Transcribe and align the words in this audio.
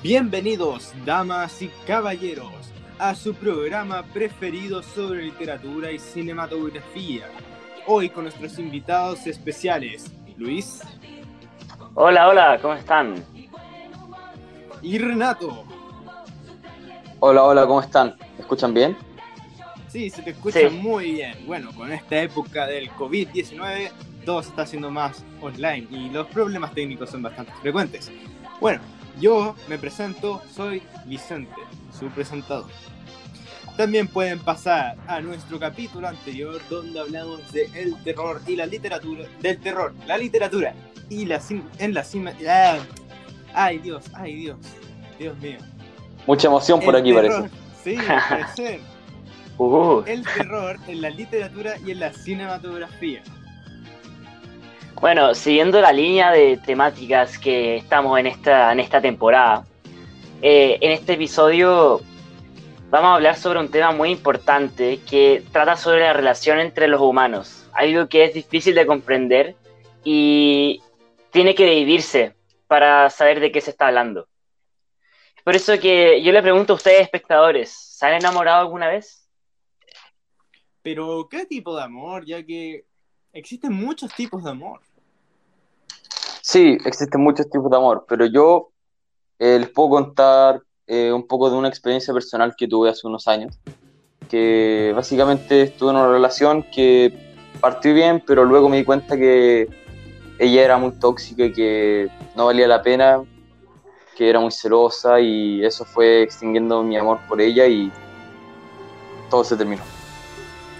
Bienvenidos, 0.00 0.92
damas 1.04 1.60
y 1.60 1.68
caballeros, 1.84 2.52
a 3.00 3.16
su 3.16 3.34
programa 3.34 4.04
preferido 4.04 4.80
sobre 4.82 5.24
literatura 5.24 5.90
y 5.90 5.98
cinematografía. 5.98 7.26
Hoy 7.84 8.08
con 8.08 8.22
nuestros 8.22 8.58
invitados 8.60 9.26
especiales, 9.26 10.12
Luis. 10.36 10.82
Hola, 11.94 12.28
hola, 12.28 12.58
¿cómo 12.62 12.74
están? 12.74 13.24
Y 14.82 14.98
Renato. 14.98 15.64
Hola, 17.18 17.42
hola, 17.42 17.66
¿cómo 17.66 17.80
están? 17.80 18.16
¿Me 18.36 18.42
escuchan 18.42 18.72
bien? 18.72 18.96
Sí, 19.88 20.10
se 20.10 20.22
te 20.22 20.30
escucha 20.30 20.68
muy 20.70 21.12
bien. 21.12 21.34
Bueno, 21.46 21.72
con 21.74 21.90
esta 21.92 22.20
época 22.20 22.66
del 22.66 22.90
COVID-19, 22.90 23.90
todo 24.24 24.42
se 24.42 24.50
está 24.50 24.62
haciendo 24.62 24.90
más 24.90 25.24
online 25.40 25.86
y 25.90 26.10
los 26.10 26.26
problemas 26.28 26.74
técnicos 26.74 27.10
son 27.10 27.22
bastante 27.22 27.52
frecuentes. 27.62 28.10
Bueno, 28.60 28.80
yo 29.20 29.54
me 29.68 29.78
presento, 29.78 30.42
soy 30.54 30.82
Vicente, 31.06 31.54
su 31.98 32.08
presentador. 32.08 32.66
También 33.76 34.08
pueden 34.08 34.40
pasar 34.40 34.96
a 35.06 35.20
nuestro 35.20 35.58
capítulo 35.58 36.08
anterior 36.08 36.60
donde 36.68 36.98
hablamos 36.98 37.52
de 37.52 37.70
el 37.74 37.94
terror 38.02 38.42
y 38.46 38.56
la 38.56 38.66
literatura, 38.66 39.24
del 39.40 39.58
terror, 39.60 39.94
la 40.06 40.18
literatura 40.18 40.74
y 41.08 41.24
la 41.24 41.40
en 41.78 41.94
la 41.94 42.04
cima. 42.04 42.32
Ah, 42.46 42.78
ay 43.54 43.78
Dios, 43.78 44.04
ay 44.14 44.34
Dios, 44.34 44.58
Dios 45.18 45.38
mío. 45.38 45.58
Mucha 46.26 46.48
emoción 46.48 46.80
por 46.80 46.96
aquí 46.96 47.12
parece. 47.12 47.48
Sí, 47.82 47.96
parece. 48.28 48.80
Uh. 49.58 50.04
El 50.06 50.24
terror 50.24 50.78
en 50.86 51.02
la 51.02 51.10
literatura 51.10 51.74
y 51.84 51.90
en 51.90 52.00
la 52.00 52.12
cinematografía. 52.12 53.22
Bueno, 55.00 55.34
siguiendo 55.34 55.80
la 55.80 55.92
línea 55.92 56.30
de 56.30 56.56
temáticas 56.56 57.38
que 57.38 57.76
estamos 57.76 58.18
en 58.18 58.26
esta, 58.26 58.72
en 58.72 58.80
esta 58.80 59.00
temporada, 59.00 59.64
eh, 60.42 60.78
en 60.80 60.92
este 60.92 61.14
episodio 61.14 62.00
vamos 62.90 63.08
a 63.08 63.14
hablar 63.14 63.36
sobre 63.36 63.58
un 63.58 63.70
tema 63.70 63.92
muy 63.92 64.10
importante 64.10 65.00
que 65.08 65.44
trata 65.52 65.76
sobre 65.76 66.00
la 66.00 66.12
relación 66.12 66.58
entre 66.58 66.88
los 66.88 67.00
humanos, 67.00 67.68
algo 67.72 68.08
que 68.08 68.24
es 68.24 68.34
difícil 68.34 68.74
de 68.74 68.86
comprender 68.86 69.56
y 70.04 70.82
tiene 71.30 71.54
que 71.54 71.68
vivirse 71.68 72.34
para 72.66 73.10
saber 73.10 73.40
de 73.40 73.52
qué 73.52 73.60
se 73.60 73.70
está 73.70 73.88
hablando. 73.88 74.28
Por 75.44 75.56
eso 75.56 75.78
que 75.78 76.22
yo 76.22 76.32
le 76.32 76.42
pregunto 76.42 76.72
a 76.72 76.76
ustedes, 76.76 77.02
espectadores, 77.02 77.70
¿se 77.70 78.06
han 78.06 78.14
enamorado 78.14 78.60
alguna 78.60 78.88
vez? 78.88 79.27
Pero, 80.90 81.28
¿qué 81.30 81.44
tipo 81.44 81.76
de 81.76 81.82
amor? 81.82 82.24
Ya 82.24 82.42
que 82.42 82.86
existen 83.34 83.74
muchos 83.74 84.10
tipos 84.14 84.42
de 84.42 84.52
amor. 84.52 84.80
Sí, 86.40 86.78
existen 86.82 87.20
muchos 87.20 87.50
tipos 87.50 87.70
de 87.70 87.76
amor, 87.76 88.06
pero 88.08 88.24
yo 88.24 88.70
eh, 89.38 89.58
les 89.58 89.68
puedo 89.68 89.90
contar 89.90 90.62
eh, 90.86 91.12
un 91.12 91.26
poco 91.26 91.50
de 91.50 91.58
una 91.58 91.68
experiencia 91.68 92.14
personal 92.14 92.54
que 92.56 92.66
tuve 92.66 92.88
hace 92.88 93.06
unos 93.06 93.28
años, 93.28 93.58
que 94.30 94.94
básicamente 94.96 95.60
estuve 95.60 95.90
en 95.90 95.96
una 95.96 96.08
relación 96.10 96.62
que 96.62 97.12
partió 97.60 97.92
bien, 97.92 98.24
pero 98.26 98.46
luego 98.46 98.70
me 98.70 98.78
di 98.78 98.84
cuenta 98.86 99.14
que 99.14 99.68
ella 100.38 100.64
era 100.64 100.78
muy 100.78 100.92
tóxica 100.92 101.44
y 101.44 101.52
que 101.52 102.08
no 102.34 102.46
valía 102.46 102.66
la 102.66 102.80
pena, 102.80 103.22
que 104.16 104.30
era 104.30 104.40
muy 104.40 104.52
celosa 104.52 105.20
y 105.20 105.62
eso 105.62 105.84
fue 105.84 106.22
extinguiendo 106.22 106.82
mi 106.82 106.96
amor 106.96 107.20
por 107.28 107.42
ella 107.42 107.66
y 107.66 107.92
todo 109.28 109.44
se 109.44 109.54
terminó. 109.54 109.97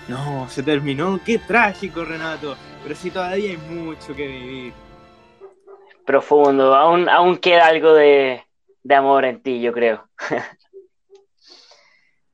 No, 0.09 0.49
se 0.49 0.63
terminó, 0.63 1.21
qué 1.25 1.39
trágico 1.39 2.05
Renato, 2.05 2.57
pero 2.83 2.95
sí 2.95 3.11
todavía 3.11 3.51
hay 3.51 3.57
mucho 3.59 4.15
que 4.15 4.27
vivir 4.27 4.73
profundo. 6.09 6.75
Aún, 6.75 7.07
aún 7.11 7.37
queda 7.37 7.67
algo 7.67 7.93
de, 7.93 8.43
amor 8.89 9.27
en 9.27 9.43
ti, 9.43 9.61
yo 9.61 9.73
creo. 9.73 10.09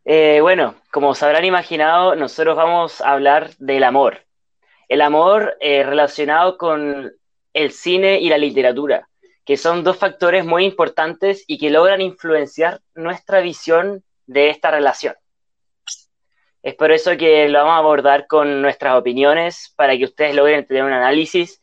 Eh, 0.06 0.41
bueno, 0.43 0.75
como 0.91 1.15
se 1.15 1.25
habrán 1.25 1.47
imaginado, 1.47 2.15
nosotros 2.15 2.59
vamos 2.59 3.00
a 3.00 3.12
hablar 3.12 3.56
del 3.56 3.82
amor. 3.84 4.27
El 4.87 5.00
amor 5.00 5.56
eh, 5.60 5.82
relacionado 5.82 6.59
con 6.59 7.10
el 7.54 7.72
cine 7.72 8.21
y 8.21 8.28
la 8.28 8.37
literatura, 8.37 9.09
que 9.47 9.56
son 9.56 9.82
dos 9.82 9.97
factores 9.97 10.44
muy 10.44 10.66
importantes 10.66 11.43
y 11.47 11.56
que 11.56 11.71
logran 11.71 12.03
influenciar 12.03 12.82
nuestra 12.94 13.41
visión 13.41 14.04
de 14.27 14.50
esta 14.50 14.71
relación. 14.71 15.15
Es 16.64 16.75
por 16.76 16.91
eso 16.92 17.14
que 17.19 17.47
lo 17.50 17.58
vamos 17.58 17.75
a 17.75 17.76
abordar 17.76 18.26
con 18.26 18.62
nuestras 18.62 18.98
opiniones, 18.98 19.75
para 19.76 19.98
que 19.98 20.04
ustedes 20.04 20.34
logren 20.34 20.66
tener 20.66 20.82
un 20.82 20.94
análisis 20.94 21.60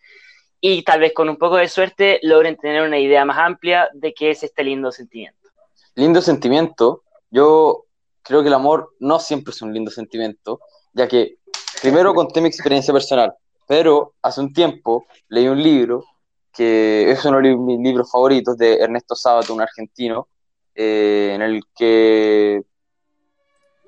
y 0.62 0.84
tal 0.84 1.00
vez 1.00 1.12
con 1.12 1.28
un 1.28 1.38
poco 1.38 1.56
de 1.56 1.68
suerte 1.70 2.20
logren 2.22 2.56
tener 2.56 2.84
una 2.84 3.00
idea 3.00 3.26
más 3.26 3.40
amplia 3.40 3.90
de 3.94 4.14
qué 4.14 4.30
es 4.30 4.44
este 4.44 4.64
lindo 4.64 4.92
sentimiento. 4.92 5.50
Lindo 5.96 6.22
sentimiento, 6.22 7.02
yo 7.32 7.86
creo 8.22 8.44
que 8.44 8.50
el 8.50 8.54
amor 8.54 8.94
no 9.00 9.18
siempre 9.18 9.54
es 9.54 9.64
un 9.64 9.74
lindo 9.74 9.90
sentimiento, 9.90 10.60
ya 10.94 11.08
que 11.08 11.40
primero 11.82 12.14
conté 12.14 12.40
mi 12.40 12.48
experiencia 12.48 12.94
personal, 12.94 13.34
pero 13.68 14.14
hace 14.22 14.40
un 14.40 14.54
tiempo 14.54 15.08
leí 15.30 15.48
un 15.48 15.64
libro 15.64 16.06
que 16.54 17.10
es 17.10 17.26
uno 17.26 17.42
de 17.42 17.58
mis 17.58 17.80
libros 17.80 18.12
favoritos 18.12 18.56
de 18.56 18.76
Ernesto 18.76 19.16
Sábato, 19.16 19.52
un 19.52 19.62
argentino, 19.62 20.28
eh, 20.76 21.32
en 21.34 21.42
el 21.42 21.64
que 21.76 22.62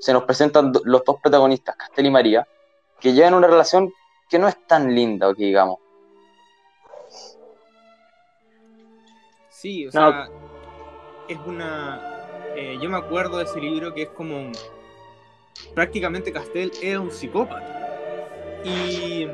se 0.03 0.11
nos 0.11 0.23
presentan 0.23 0.73
los 0.83 1.05
dos 1.05 1.15
protagonistas, 1.21 1.77
Castel 1.77 2.07
y 2.07 2.11
María, 2.11 2.45
que 2.99 3.13
llevan 3.13 3.35
una 3.35 3.47
relación 3.47 3.93
que 4.29 4.37
no 4.37 4.49
es 4.49 4.67
tan 4.67 4.93
linda, 4.93 5.33
que 5.33 5.45
digamos. 5.45 5.79
Sí, 9.49 9.87
o 9.87 9.91
sea, 9.93 10.27
es 11.29 11.37
una... 11.45 12.01
Eh, 12.53 12.77
yo 12.81 12.89
me 12.89 12.97
acuerdo 12.97 13.37
de 13.37 13.45
ese 13.45 13.61
libro 13.61 13.93
que 13.93 14.01
es 14.01 14.09
como... 14.09 14.51
Prácticamente 15.73 16.33
Castel 16.33 16.73
era 16.81 16.99
un 16.99 17.09
psicópata. 17.09 18.61
Y, 18.65 19.25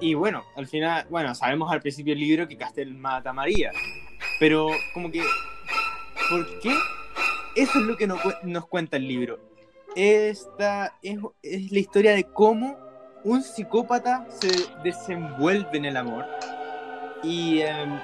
y 0.00 0.14
bueno, 0.14 0.42
al 0.56 0.66
final, 0.66 1.06
bueno, 1.08 1.32
sabemos 1.36 1.70
al 1.70 1.80
principio 1.80 2.12
del 2.12 2.24
libro 2.24 2.48
que 2.48 2.56
Castel 2.56 2.92
mata 2.92 3.30
a 3.30 3.32
María. 3.32 3.70
Pero 4.40 4.66
como 4.92 5.12
que... 5.12 5.22
¿Por 6.28 6.58
qué? 6.58 6.74
Eso 7.54 7.78
es 7.78 7.84
lo 7.84 7.96
que 7.96 8.08
nos, 8.08 8.18
nos 8.42 8.66
cuenta 8.66 8.96
el 8.96 9.06
libro. 9.06 9.54
Esta 9.96 10.94
es, 11.02 11.18
la 11.18 11.78
historia 11.78 12.12
de 12.12 12.24
cómo 12.24 12.76
un 13.24 13.42
psicópata 13.42 14.26
se 14.28 14.48
desenvuelve 14.84 15.78
en 15.78 15.86
el 15.86 15.96
amor. 15.96 16.26
Y... 17.24 17.62
Em, 17.62 17.98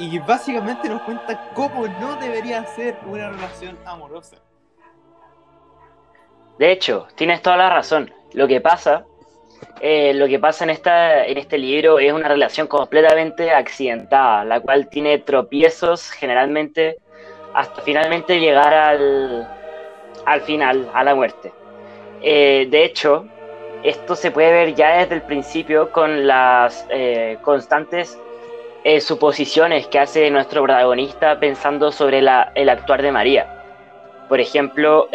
y 0.00 0.18
básicamente 0.18 0.88
nos 0.88 1.02
cuenta 1.02 1.50
cómo 1.54 1.86
no 1.86 2.16
debería 2.16 2.64
ser 2.64 2.96
una 3.06 3.30
relación 3.30 3.78
amorosa. 3.84 4.36
De 6.58 6.72
hecho, 6.72 7.06
tienes 7.16 7.42
toda 7.42 7.56
la 7.56 7.70
razón. 7.70 8.12
Lo 8.32 8.48
que 8.48 8.60
pasa, 8.60 9.04
eh, 9.80 10.14
lo 10.14 10.26
que 10.26 10.38
pasa 10.38 10.64
en, 10.64 10.70
esta, 10.70 11.26
en 11.26 11.36
este 11.36 11.58
libro 11.58 11.98
es 11.98 12.12
una 12.12 12.28
relación 12.28 12.66
completamente 12.66 13.50
accidentada, 13.50 14.44
la 14.44 14.60
cual 14.60 14.88
tiene 14.88 15.18
tropiezos 15.18 16.10
generalmente 16.10 16.96
hasta 17.52 17.82
finalmente 17.82 18.38
llegar 18.38 18.72
al, 18.72 19.59
al 20.26 20.40
final, 20.42 20.90
a 20.94 21.04
la 21.04 21.14
muerte. 21.14 21.52
Eh, 22.22 22.66
de 22.70 22.84
hecho, 22.84 23.26
esto 23.82 24.14
se 24.14 24.30
puede 24.30 24.52
ver 24.52 24.74
ya 24.74 24.98
desde 24.98 25.14
el 25.16 25.22
principio 25.22 25.90
con 25.90 26.26
las 26.26 26.86
eh, 26.90 27.38
constantes 27.42 28.18
eh, 28.84 29.00
suposiciones 29.00 29.86
que 29.86 29.98
hace 29.98 30.30
nuestro 30.30 30.62
protagonista 30.62 31.40
pensando 31.40 31.90
sobre 31.92 32.20
la, 32.20 32.52
el 32.54 32.68
actuar 32.68 33.02
de 33.02 33.12
María. 33.12 33.56
Por 34.28 34.38
ejemplo, 34.38 35.08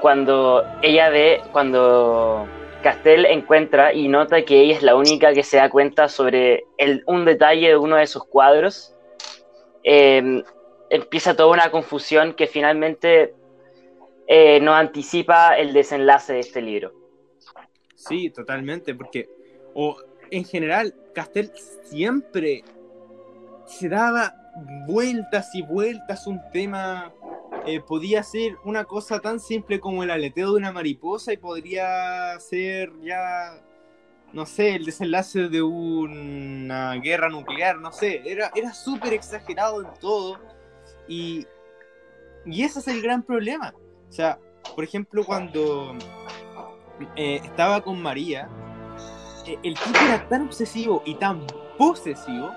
cuando 0.00 0.64
ella 0.80 1.10
ve, 1.10 1.42
cuando 1.52 2.46
Castel 2.82 3.26
encuentra 3.26 3.92
y 3.92 4.08
nota 4.08 4.42
que 4.46 4.62
ella 4.62 4.76
es 4.76 4.82
la 4.82 4.96
única 4.96 5.34
que 5.34 5.42
se 5.42 5.58
da 5.58 5.68
cuenta 5.68 6.08
sobre 6.08 6.64
el, 6.78 7.02
un 7.04 7.26
detalle 7.26 7.68
de 7.68 7.76
uno 7.76 7.96
de 7.96 8.06
sus 8.06 8.24
cuadros, 8.24 8.96
empieza 9.82 11.36
toda 11.36 11.50
una 11.50 11.70
confusión 11.70 12.32
que 12.32 12.46
finalmente 12.46 13.34
nos 14.60 14.74
anticipa 14.74 15.56
el 15.56 15.72
desenlace 15.72 16.34
de 16.34 16.40
este 16.40 16.62
libro. 16.62 16.92
Sí, 17.94 18.30
totalmente, 18.30 18.94
porque 18.94 19.28
o 19.74 19.96
en 20.30 20.44
general, 20.44 20.94
Castel 21.14 21.52
siempre 21.84 22.64
se 23.66 23.88
daba 23.88 24.34
vueltas 24.86 25.54
y 25.54 25.62
vueltas 25.62 26.26
un 26.26 26.40
tema. 26.52 27.12
Eh, 27.66 27.80
podía 27.80 28.22
ser 28.22 28.56
una 28.64 28.84
cosa 28.84 29.20
tan 29.20 29.38
simple 29.38 29.80
como 29.80 30.02
el 30.02 30.10
aleteo 30.10 30.52
de 30.52 30.56
una 30.58 30.72
mariposa 30.72 31.32
y 31.32 31.36
podría 31.36 32.38
ser 32.40 32.90
ya, 33.02 33.62
no 34.32 34.46
sé, 34.46 34.76
el 34.76 34.86
desenlace 34.86 35.48
de 35.48 35.62
una 35.62 36.94
guerra 36.94 37.28
nuclear, 37.28 37.78
no 37.78 37.92
sé. 37.92 38.22
Era, 38.24 38.50
era 38.54 38.72
súper 38.72 39.12
exagerado 39.12 39.82
en 39.82 39.88
todo 40.00 40.38
y, 41.06 41.46
y 42.46 42.62
ese 42.62 42.78
es 42.78 42.88
el 42.88 43.02
gran 43.02 43.22
problema. 43.22 43.74
O 44.10 44.12
sea, 44.12 44.38
por 44.74 44.82
ejemplo, 44.82 45.24
cuando 45.24 45.96
eh, 47.16 47.40
estaba 47.44 47.80
con 47.80 48.02
María, 48.02 48.48
eh, 49.46 49.56
el 49.62 49.74
tipo 49.74 49.98
era 50.04 50.28
tan 50.28 50.42
obsesivo 50.42 51.02
y 51.06 51.14
tan 51.14 51.46
posesivo 51.78 52.52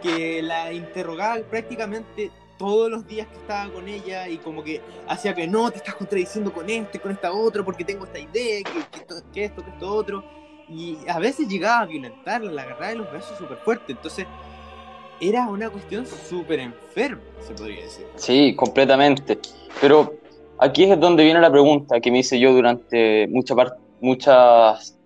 que 0.00 0.40
la 0.42 0.72
interrogaba 0.72 1.42
prácticamente 1.42 2.30
todos 2.56 2.88
los 2.88 3.06
días 3.06 3.26
que 3.26 3.34
estaba 3.34 3.70
con 3.70 3.88
ella 3.88 4.28
y 4.28 4.38
como 4.38 4.62
que 4.62 4.80
hacía 5.08 5.34
que 5.34 5.46
no, 5.46 5.70
te 5.70 5.78
estás 5.78 5.96
contradiciendo 5.96 6.52
con 6.52 6.70
esto 6.70 6.96
y 6.96 7.00
con 7.00 7.10
esta 7.10 7.32
otra 7.32 7.64
porque 7.64 7.84
tengo 7.84 8.04
esta 8.04 8.20
idea, 8.20 8.62
que, 8.62 8.78
esto, 8.78 9.14
que 9.32 9.44
esto, 9.44 9.64
que 9.64 9.70
esto 9.70 9.92
otro. 9.92 10.24
Y 10.68 10.98
a 11.08 11.18
veces 11.18 11.48
llegaba 11.48 11.80
a 11.80 11.86
violentarla, 11.86 12.50
la 12.52 12.62
agarraba 12.62 12.88
de 12.88 12.94
los 12.96 13.10
brazos 13.10 13.36
súper 13.36 13.58
fuerte. 13.58 13.92
Entonces 13.92 14.26
era 15.20 15.48
una 15.48 15.68
cuestión 15.68 16.06
súper 16.06 16.60
enferma, 16.60 17.22
se 17.40 17.54
podría 17.54 17.82
decir. 17.82 18.06
Sí, 18.16 18.54
completamente. 18.54 19.38
Pero 19.80 20.14
aquí 20.58 20.84
es 20.84 20.98
donde 21.00 21.24
viene 21.24 21.40
la 21.40 21.50
pregunta 21.50 22.00
que 22.00 22.10
me 22.10 22.18
hice 22.18 22.38
yo 22.38 22.52
durante 22.52 23.26
mucha 23.28 23.54
parte, 23.54 23.78
muchas, 24.00 24.98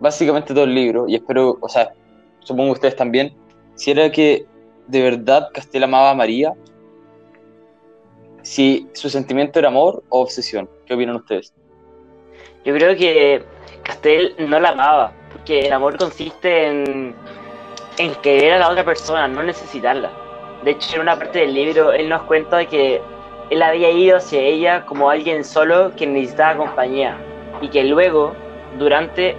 básicamente 0.00 0.54
todo 0.54 0.64
el 0.64 0.74
libro, 0.74 1.06
y 1.08 1.14
espero, 1.14 1.58
o 1.60 1.68
sea, 1.68 1.92
supongo 2.40 2.72
ustedes 2.72 2.96
también, 2.96 3.34
si 3.74 3.90
era 3.90 4.10
que 4.10 4.46
de 4.86 5.02
verdad 5.02 5.48
Castel 5.52 5.84
amaba 5.84 6.10
a 6.10 6.14
María, 6.14 6.54
si 8.42 8.88
su 8.94 9.10
sentimiento 9.10 9.58
era 9.58 9.68
amor 9.68 10.02
o 10.08 10.20
obsesión. 10.20 10.68
¿Qué 10.86 10.94
opinan 10.94 11.16
ustedes? 11.16 11.52
Yo 12.64 12.74
creo 12.74 12.96
que 12.96 13.42
Castel 13.82 14.34
no 14.38 14.58
la 14.58 14.70
amaba, 14.70 15.12
porque 15.32 15.66
el 15.66 15.72
amor 15.72 15.98
consiste 15.98 16.66
en, 16.66 17.14
querer 18.22 18.54
a 18.54 18.58
la 18.58 18.70
otra 18.70 18.84
persona, 18.84 19.28
no 19.28 19.42
necesitarla. 19.42 20.10
De 20.64 20.72
hecho, 20.72 20.96
en 20.96 21.02
una 21.02 21.16
parte 21.16 21.40
del 21.40 21.54
libro, 21.54 21.92
él 21.92 22.08
nos 22.08 22.22
cuenta 22.22 22.64
que 22.64 23.00
él 23.50 23.62
había 23.62 23.90
ido 23.90 24.16
hacia 24.16 24.40
ella 24.40 24.84
como 24.86 25.10
alguien 25.10 25.44
solo 25.44 25.94
que 25.96 26.06
necesitaba 26.06 26.56
compañía 26.56 27.18
y 27.60 27.68
que 27.68 27.84
luego, 27.84 28.34
durante, 28.78 29.36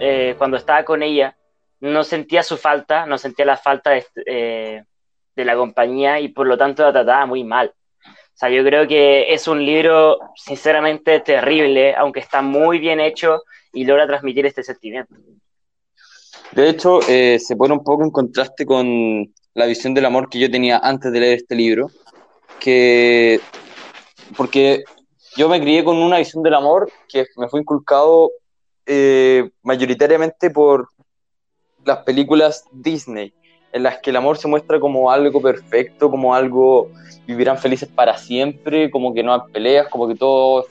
eh, 0.00 0.34
cuando 0.38 0.56
estaba 0.56 0.84
con 0.84 1.02
ella, 1.02 1.36
no 1.80 2.02
sentía 2.02 2.42
su 2.42 2.56
falta, 2.56 3.06
no 3.06 3.18
sentía 3.18 3.44
la 3.44 3.56
falta 3.56 3.90
de, 3.90 4.04
eh, 4.26 4.84
de 5.36 5.44
la 5.44 5.56
compañía 5.56 6.20
y 6.20 6.28
por 6.28 6.46
lo 6.46 6.56
tanto 6.56 6.82
la 6.82 6.92
trataba 6.92 7.26
muy 7.26 7.44
mal. 7.44 7.72
O 8.06 8.36
sea, 8.36 8.50
yo 8.50 8.64
creo 8.64 8.88
que 8.88 9.32
es 9.32 9.46
un 9.46 9.64
libro 9.64 10.18
sinceramente 10.34 11.20
terrible, 11.20 11.94
aunque 11.94 12.20
está 12.20 12.42
muy 12.42 12.80
bien 12.80 12.98
hecho 12.98 13.42
y 13.72 13.84
logra 13.84 14.06
transmitir 14.06 14.46
este 14.46 14.64
sentimiento. 14.64 15.14
De 16.52 16.68
hecho, 16.68 17.00
eh, 17.08 17.38
se 17.38 17.56
pone 17.56 17.74
un 17.74 17.84
poco 17.84 18.02
en 18.02 18.10
contraste 18.10 18.66
con 18.66 19.32
la 19.54 19.66
visión 19.66 19.94
del 19.94 20.04
amor 20.04 20.28
que 20.28 20.40
yo 20.40 20.50
tenía 20.50 20.78
antes 20.78 21.12
de 21.12 21.20
leer 21.20 21.36
este 21.36 21.54
libro, 21.54 21.90
que 22.64 23.40
porque 24.38 24.84
yo 25.36 25.50
me 25.50 25.60
crié 25.60 25.84
con 25.84 25.98
una 25.98 26.16
visión 26.16 26.42
del 26.42 26.54
amor 26.54 26.90
que 27.10 27.26
me 27.36 27.46
fue 27.48 27.60
inculcado 27.60 28.30
eh, 28.86 29.50
mayoritariamente 29.62 30.48
por 30.48 30.88
las 31.84 31.98
películas 31.98 32.64
Disney 32.72 33.34
en 33.70 33.82
las 33.82 33.98
que 33.98 34.08
el 34.08 34.16
amor 34.16 34.38
se 34.38 34.48
muestra 34.48 34.80
como 34.80 35.10
algo 35.10 35.42
perfecto, 35.42 36.10
como 36.10 36.34
algo 36.34 36.88
vivirán 37.26 37.58
felices 37.58 37.88
para 37.88 38.16
siempre, 38.16 38.90
como 38.90 39.12
que 39.12 39.22
no 39.22 39.34
hay 39.34 39.40
peleas, 39.52 39.88
como 39.88 40.08
que 40.08 40.14
todos, 40.14 40.66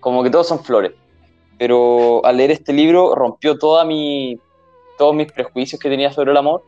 como 0.00 0.22
que 0.22 0.30
todos 0.30 0.48
son 0.48 0.64
flores. 0.64 0.92
Pero 1.58 2.24
al 2.24 2.38
leer 2.38 2.52
este 2.52 2.72
libro 2.72 3.14
rompió 3.14 3.58
toda 3.58 3.84
mi, 3.84 4.38
todos 4.96 5.14
mis 5.14 5.30
prejuicios 5.30 5.78
que 5.78 5.90
tenía 5.90 6.10
sobre 6.12 6.30
el 6.30 6.36
amor. 6.38 6.62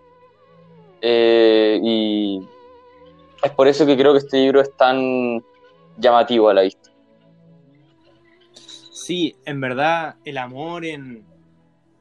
Eh, 1.01 1.79
y 1.83 2.43
es 3.43 3.51
por 3.53 3.69
eso 3.69 3.87
que 3.87 3.97
creo 3.97 4.13
que 4.13 4.19
este 4.19 4.39
libro 4.39 4.61
es 4.61 4.77
tan 4.77 5.43
llamativo 5.97 6.49
a 6.49 6.55
la 6.55 6.63
vista. 6.63 6.91
Sí, 8.55 9.37
en 9.45 9.61
verdad 9.61 10.17
el 10.25 10.39
amor 10.39 10.85
en, 10.85 11.25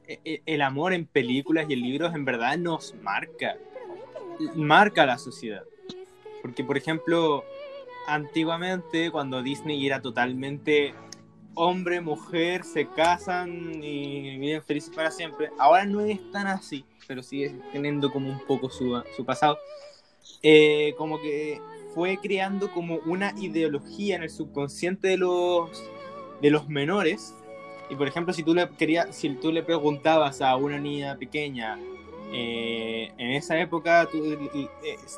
e, 0.06 0.20
e, 0.24 0.42
el 0.46 0.62
amor 0.62 0.92
en 0.92 1.06
películas 1.06 1.66
y 1.68 1.74
en 1.74 1.80
libros 1.80 2.14
en 2.14 2.24
verdad 2.24 2.56
nos 2.58 2.94
marca, 3.02 3.56
marca 4.54 5.06
la 5.06 5.18
sociedad. 5.18 5.62
Porque, 6.42 6.64
por 6.64 6.76
ejemplo, 6.76 7.44
antiguamente 8.06 9.10
cuando 9.10 9.42
Disney 9.42 9.86
era 9.86 10.00
totalmente 10.00 10.94
hombre, 11.54 12.00
mujer, 12.00 12.62
se 12.62 12.86
casan 12.86 13.82
y 13.82 14.38
viven 14.38 14.62
felices 14.62 14.94
para 14.94 15.10
siempre, 15.10 15.50
ahora 15.58 15.84
no 15.84 16.00
es 16.00 16.30
tan 16.30 16.46
así, 16.46 16.84
pero 17.06 17.22
sigue 17.22 17.54
teniendo 17.72 18.12
como 18.12 18.30
un 18.30 18.38
poco 18.46 18.70
su, 18.70 19.02
su 19.16 19.24
pasado. 19.24 19.58
Eh, 20.42 20.94
como 20.96 21.20
que 21.20 21.60
fue 21.94 22.18
creando 22.18 22.70
como 22.70 22.96
una 23.06 23.34
ideología 23.38 24.16
en 24.16 24.22
el 24.22 24.30
subconsciente 24.30 25.08
de 25.08 25.16
los, 25.16 25.84
de 26.40 26.50
los 26.50 26.68
menores 26.68 27.34
y 27.90 27.94
por 27.94 28.06
ejemplo, 28.06 28.32
si 28.34 28.42
tú 28.42 28.54
le 28.54 28.68
querías, 28.70 29.14
si 29.16 29.30
tú 29.30 29.50
le 29.50 29.62
preguntabas 29.62 30.42
a 30.42 30.56
una 30.56 30.78
niña 30.78 31.16
pequeña 31.16 31.78
eh, 32.32 33.10
en 33.16 33.30
esa 33.30 33.58
época, 33.58 34.06
tú 34.10 34.22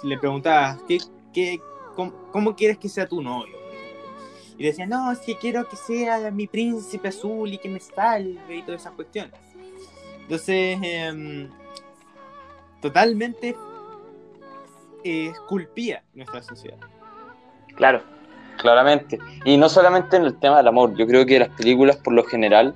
le 0.04 0.18
preguntabas, 0.18 0.80
¿qué, 0.86 0.98
qué, 1.32 1.60
cómo, 2.32 2.54
quieres 2.54 2.78
que 2.78 2.88
sea 2.88 3.08
tu 3.08 3.20
novio? 3.20 3.58
Y 4.56 4.64
decía, 4.64 4.86
no, 4.86 5.10
es 5.10 5.18
que 5.20 5.36
quiero 5.36 5.68
que 5.68 5.76
sea 5.76 6.30
mi 6.30 6.46
príncipe 6.46 7.08
azul 7.08 7.52
y 7.52 7.58
que 7.58 7.68
me 7.68 7.80
salve 7.80 8.56
y 8.56 8.62
todas 8.62 8.82
esas 8.82 8.92
cuestiones. 8.92 9.34
Entonces, 10.20 10.78
em, 10.82 11.48
totalmente 12.80 13.48
eh, 13.48 13.56
esculpía 15.04 16.02
nuestra 16.14 16.42
sociedad. 16.42 16.78
Claro. 17.76 18.02
Claramente. 18.60 19.18
Y 19.44 19.56
no 19.56 19.68
solamente 19.70 20.16
en 20.16 20.24
el 20.24 20.38
tema 20.38 20.58
del 20.58 20.68
amor, 20.68 20.94
yo 20.94 21.06
creo 21.06 21.24
que 21.24 21.38
las 21.38 21.48
películas 21.48 21.96
por 21.96 22.12
lo 22.12 22.24
general 22.24 22.74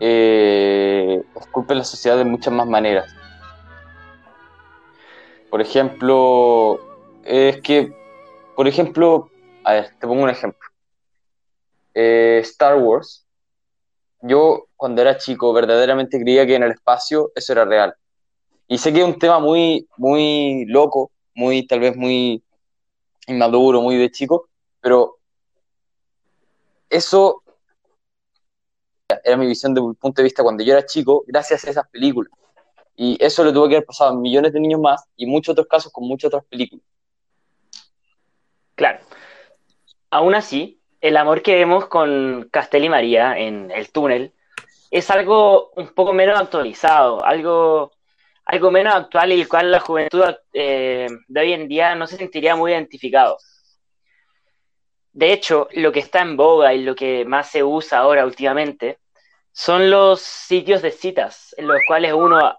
eh, 0.00 1.22
esculpen 1.40 1.78
la 1.78 1.84
sociedad 1.84 2.16
de 2.16 2.24
muchas 2.24 2.52
más 2.52 2.66
maneras. 2.66 3.14
Por 5.50 5.60
ejemplo, 5.60 6.80
es 7.24 7.60
que, 7.60 7.92
por 8.56 8.66
ejemplo, 8.66 9.30
a 9.62 9.74
ver, 9.74 9.90
te 10.00 10.06
pongo 10.06 10.24
un 10.24 10.30
ejemplo. 10.30 10.68
Eh, 11.94 12.40
Star 12.42 12.76
Wars, 12.78 13.26
yo 14.22 14.66
cuando 14.76 15.02
era 15.02 15.16
chico 15.16 15.52
verdaderamente 15.52 16.20
creía 16.20 16.46
que 16.46 16.56
en 16.56 16.64
el 16.64 16.72
espacio 16.72 17.30
eso 17.34 17.52
era 17.52 17.64
real. 17.64 17.94
Y 18.66 18.78
sé 18.78 18.92
que 18.92 19.00
es 19.00 19.06
un 19.06 19.18
tema 19.18 19.38
muy, 19.38 19.88
muy 19.96 20.64
loco, 20.66 21.10
muy, 21.40 21.66
tal 21.66 21.80
vez 21.80 21.96
muy 21.96 22.42
inmaduro, 23.26 23.80
muy 23.80 23.96
de 23.96 24.10
chico, 24.10 24.50
pero 24.80 25.16
eso 26.90 27.42
era 29.24 29.36
mi 29.38 29.46
visión 29.46 29.72
desde 29.72 29.86
un 29.86 29.94
punto 29.94 30.20
de 30.20 30.24
vista 30.24 30.42
cuando 30.42 30.62
yo 30.62 30.74
era 30.74 30.84
chico, 30.84 31.24
gracias 31.26 31.64
a 31.64 31.70
esas 31.70 31.88
películas. 31.88 32.30
Y 32.94 33.16
eso 33.24 33.42
le 33.42 33.52
tuvo 33.52 33.68
que 33.68 33.76
haber 33.76 33.86
pasado 33.86 34.10
a 34.10 34.14
millones 34.14 34.52
de 34.52 34.60
niños 34.60 34.80
más 34.80 35.02
y 35.16 35.24
muchos 35.24 35.52
otros 35.52 35.66
casos 35.66 35.90
con 35.90 36.06
muchas 36.06 36.28
otras 36.28 36.44
películas. 36.44 36.84
Claro. 38.74 38.98
Aún 40.10 40.34
así, 40.34 40.78
el 41.00 41.16
amor 41.16 41.40
que 41.40 41.54
vemos 41.54 41.86
con 41.86 42.50
Castel 42.52 42.84
y 42.84 42.90
María 42.90 43.38
en 43.38 43.70
el 43.70 43.90
túnel 43.90 44.34
es 44.90 45.10
algo 45.10 45.70
un 45.76 45.88
poco 45.88 46.12
menos 46.12 46.38
actualizado, 46.38 47.24
algo, 47.24 47.92
algo 48.50 48.72
menos 48.72 48.96
actual 48.96 49.30
y 49.30 49.40
el 49.40 49.48
cual 49.48 49.70
la 49.70 49.78
juventud 49.78 50.24
eh, 50.52 51.06
de 51.28 51.40
hoy 51.40 51.52
en 51.52 51.68
día 51.68 51.94
no 51.94 52.08
se 52.08 52.16
sentiría 52.16 52.56
muy 52.56 52.72
identificado. 52.72 53.38
De 55.12 55.32
hecho, 55.32 55.68
lo 55.74 55.92
que 55.92 56.00
está 56.00 56.22
en 56.22 56.36
boga 56.36 56.74
y 56.74 56.82
lo 56.82 56.96
que 56.96 57.24
más 57.24 57.48
se 57.48 57.62
usa 57.62 57.98
ahora 57.98 58.24
últimamente 58.24 58.98
son 59.52 59.88
los 59.88 60.20
sitios 60.20 60.82
de 60.82 60.90
citas, 60.90 61.54
en 61.58 61.68
los 61.68 61.78
cuales 61.86 62.12
uno, 62.12 62.58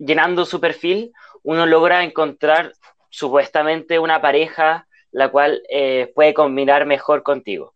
llenando 0.00 0.44
su 0.44 0.60
perfil, 0.60 1.12
uno 1.44 1.64
logra 1.64 2.02
encontrar 2.02 2.72
supuestamente 3.08 4.00
una 4.00 4.20
pareja 4.20 4.88
la 5.12 5.28
cual 5.28 5.62
eh, 5.70 6.10
puede 6.12 6.34
combinar 6.34 6.86
mejor 6.86 7.22
contigo. 7.22 7.74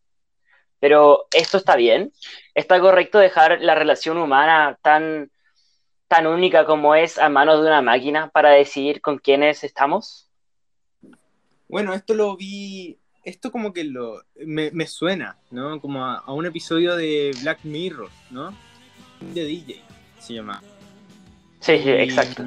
Pero 0.81 1.27
esto 1.33 1.59
está 1.59 1.77
bien. 1.77 2.13
¿Está 2.53 2.81
correcto 2.81 3.19
dejar 3.19 3.61
la 3.61 3.77
relación 3.77 4.19
humana 4.19 4.77
tan, 4.83 5.31
tan 6.15 6.29
única 6.29 6.65
como 6.65 6.95
es 6.95 7.19
a 7.19 7.29
manos 7.29 7.61
de 7.61 7.67
una 7.67 7.83
máquina 7.83 8.29
para 8.29 8.51
decidir 8.51 9.01
con 9.01 9.19
quiénes 9.19 9.65
estamos? 9.65 10.29
Bueno, 11.69 11.93
esto 11.93 12.15
lo 12.15 12.37
vi 12.37 12.97
esto 13.25 13.51
como 13.51 13.73
que 13.73 13.83
lo 13.83 14.23
me, 14.37 14.71
me 14.71 14.87
suena, 14.87 15.37
¿no? 15.51 15.81
Como 15.81 16.05
a, 16.05 16.33
un 16.33 16.47
episodio 16.47 16.95
de 16.95 17.35
Black 17.41 17.65
Mirror, 17.65 18.11
¿no? 18.31 18.57
De 19.33 19.45
DJ, 19.45 19.83
se 20.21 20.35
llama. 20.35 20.63
Sí, 21.59 21.79
sí, 21.83 21.91
exacto. 21.91 22.45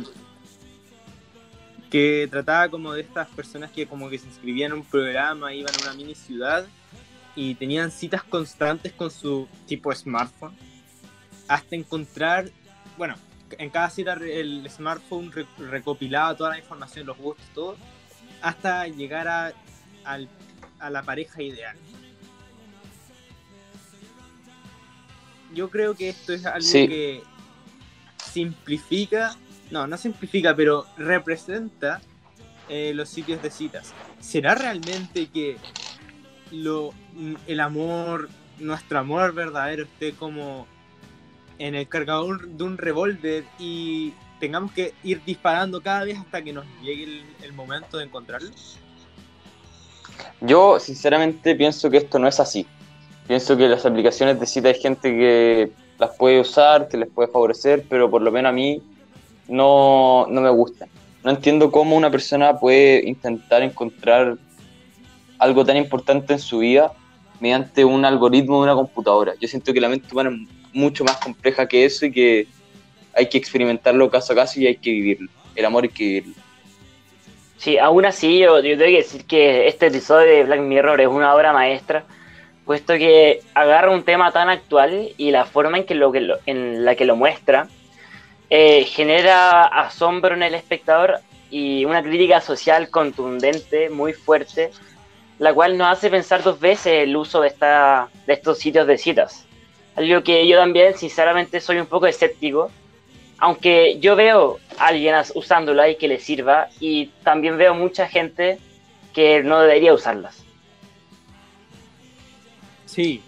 Que 1.92 2.26
trataba 2.32 2.70
como 2.70 2.94
de 2.94 3.02
estas 3.02 3.28
personas 3.30 3.70
que 3.72 3.86
como 3.86 4.10
que 4.10 4.18
se 4.18 4.28
inscribían 4.28 4.72
en 4.72 4.78
un 4.78 4.86
programa, 4.86 5.54
iban 5.54 5.74
a 5.76 5.84
una 5.84 5.94
mini 5.94 6.16
ciudad 6.16 6.66
y 7.36 7.56
tenían 7.56 7.92
citas 7.92 8.24
constantes 8.24 8.94
con 8.94 9.12
su 9.12 9.46
tipo 9.66 9.94
smartphone 9.94 10.56
hasta 11.50 11.76
encontrar, 11.76 12.50
bueno, 12.98 13.16
en 13.52 13.70
cada 13.70 13.90
cita 13.90 14.14
el 14.14 14.70
smartphone 14.70 15.32
recopilaba 15.58 16.36
toda 16.36 16.52
la 16.52 16.60
información, 16.60 17.06
los 17.06 17.18
gustos, 17.18 17.46
todo, 17.54 17.78
hasta 18.42 18.88
llegar 18.88 19.28
a, 19.28 19.54
al 20.04 20.30
a 20.80 20.90
la 20.90 21.04
pareja 21.04 21.42
ideal. 21.42 21.76
Yo 25.54 25.70
creo 25.70 25.96
que 25.96 26.10
esto 26.10 26.34
es 26.34 26.46
algo 26.46 26.68
que 26.68 27.24
simplifica, 28.32 29.36
no, 29.72 29.88
no 29.88 29.98
simplifica, 29.98 30.56
pero 30.56 30.86
representa 30.98 32.02
eh, 32.70 32.92
los 32.94 33.10
sitios 33.10 33.42
de 33.42 33.50
citas. 33.50 33.94
¿Será 34.20 34.56
realmente 34.56 35.28
que 35.28 35.58
lo, 36.52 36.94
el 37.48 37.60
amor, 37.60 38.30
nuestro 38.60 39.00
amor 39.00 39.34
verdadero 39.34 39.84
esté 39.84 40.14
como 40.14 40.68
en 41.60 41.76
el 41.76 41.88
cargador 41.88 42.48
de 42.48 42.64
un 42.64 42.78
revólver 42.78 43.44
y 43.60 44.14
tengamos 44.40 44.72
que 44.72 44.94
ir 45.04 45.22
disparando 45.26 45.82
cada 45.82 46.04
vez 46.04 46.18
hasta 46.18 46.42
que 46.42 46.54
nos 46.54 46.66
llegue 46.82 47.24
el, 47.44 47.54
momento 47.54 47.98
de 47.98 48.06
encontrarlo? 48.06 48.50
Yo 50.42 50.80
sinceramente 50.80 51.56
pienso 51.56 51.90
que 51.90 51.98
esto 51.98 52.20
no 52.20 52.28
es 52.28 52.40
así. 52.40 52.66
Pienso 53.28 53.58
que 53.58 53.68
las 53.68 53.86
aplicaciones 53.86 54.40
de 54.40 54.46
cita 54.46 54.70
hay 54.70 54.80
gente 54.80 55.10
que 55.10 55.72
las 55.98 56.16
puede 56.16 56.40
usar, 56.40 56.88
que 56.88 56.98
les 56.98 57.10
puede 57.10 57.30
favorecer, 57.30 57.86
pero 57.90 58.10
por 58.10 58.22
lo 58.22 58.32
menos 58.32 58.50
a 58.50 58.54
mí 58.54 58.82
no, 59.48 60.28
no 60.30 60.42
me 60.42 60.50
gustan. 60.50 60.90
No 61.24 61.32
entiendo 61.32 61.72
cómo 61.72 61.98
una 61.98 62.10
persona 62.10 62.58
puede 62.58 63.08
intentar 63.08 63.64
encontrar 63.64 64.38
algo 65.40 65.66
tan 65.66 65.78
importante 65.78 66.34
en 66.34 66.40
su 66.40 66.60
vida 66.60 66.92
mediante 67.40 67.86
un 67.86 68.06
algoritmo 68.06 68.58
de 68.58 68.64
una 68.64 68.76
computadora. 68.76 69.34
Yo 69.40 69.48
siento 69.48 69.74
que 69.74 69.82
la 69.82 69.90
mente 69.90 70.08
humana 70.12 70.32
mucho 70.78 71.04
más 71.04 71.18
compleja 71.18 71.68
que 71.68 71.86
eso 71.86 72.06
y 72.06 72.12
que 72.12 72.48
hay 73.14 73.28
que 73.28 73.38
experimentarlo 73.38 74.10
caso 74.10 74.34
a 74.34 74.36
caso 74.36 74.60
y 74.60 74.68
hay 74.68 74.76
que 74.76 74.92
vivirlo. 74.92 75.30
El 75.56 75.66
amor 75.66 75.84
hay 75.84 75.90
que 75.90 76.04
vivirlo. 76.04 76.36
Sí, 77.58 77.80
aún 77.80 78.06
así 78.06 78.38
yo, 78.38 78.60
yo 78.60 78.78
tengo 78.78 78.92
que 78.92 78.98
decir 78.98 79.26
que 79.26 79.68
este 79.68 79.88
episodio 79.88 80.28
de 80.28 80.44
Black 80.44 80.60
Mirror 80.60 81.02
es 81.02 81.08
una 81.08 81.34
obra 81.34 81.52
maestra, 81.52 82.06
puesto 82.66 82.94
que 82.94 83.40
agarra 83.56 83.90
un 83.90 84.04
tema 84.04 84.32
tan 84.32 84.50
actual 84.50 85.10
y 85.18 85.32
la 85.32 85.46
forma 85.46 85.80
en, 85.80 85.86
que 85.86 85.96
lo, 85.96 86.12
que 86.12 86.30
en 86.46 86.86
la 86.86 86.96
que 86.96 87.06
lo 87.06 87.16
muestra 87.16 87.68
eh, 88.52 88.84
genera 88.84 89.64
asombro 89.64 90.36
en 90.36 90.44
el 90.44 90.54
espectador 90.54 91.22
y 91.50 91.86
una 91.86 92.04
crítica 92.04 92.40
social 92.42 92.90
contundente, 92.92 93.90
muy 93.90 94.14
fuerte, 94.14 94.70
la 95.40 95.54
cual 95.56 95.76
nos 95.78 95.88
hace 95.88 96.12
pensar 96.12 96.44
dos 96.44 96.60
veces 96.60 97.04
el 97.04 97.16
uso 97.16 97.42
de, 97.42 97.48
esta, 97.48 98.10
de 98.28 98.34
estos 98.34 98.60
sitios 98.60 98.86
de 98.86 99.00
citas. 99.00 99.47
Algo 99.98 100.22
que 100.24 100.48
yo 100.48 100.58
también, 100.58 100.96
sinceramente, 100.96 101.60
soy 101.60 101.80
un 101.80 101.88
poco 101.88 102.06
escéptico, 102.06 102.72
aunque 103.40 103.98
yo 104.00 104.16
veo 104.16 104.60
a 104.78 104.88
alguien 104.88 105.16
usándola 105.34 105.90
y 105.90 105.98
que 105.98 106.08
le 106.08 106.20
sirva, 106.20 106.70
y 106.80 107.08
también 107.24 107.58
veo 107.58 107.74
mucha 107.74 108.08
gente 108.08 108.60
que 109.12 109.42
no 109.42 109.60
debería 109.60 109.96
usarlas. 109.96 110.44
Sí, 112.86 113.24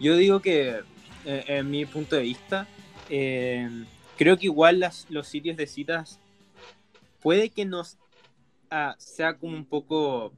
yo 0.00 0.16
digo 0.16 0.40
que, 0.40 0.80
eh, 1.24 1.44
en 1.46 1.70
mi 1.70 1.86
punto 1.86 2.16
de 2.16 2.22
vista, 2.22 2.66
eh, 3.08 3.68
creo 4.16 4.36
que 4.36 4.46
igual 4.46 4.84
los 5.10 5.28
sitios 5.28 5.56
de 5.56 5.68
citas 5.68 6.18
puede 7.22 7.48
que 7.48 7.64
nos 7.64 7.96
ah, 8.70 8.96
sea 8.98 9.34
como 9.34 9.56
un 9.56 9.64
poco 9.64 10.32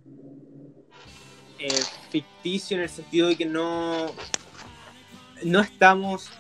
eh, 1.58 1.82
ficticio 2.10 2.76
en 2.76 2.82
el 2.82 2.90
sentido 2.90 3.28
de 3.28 3.36
que 3.36 3.46
no, 3.46 4.12
no 5.42 5.60
estamos 5.60 6.30